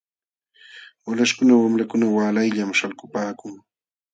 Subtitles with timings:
[1.05, 3.51] Walaśhkuna wamlakuna waalayllam śhalkupaakun.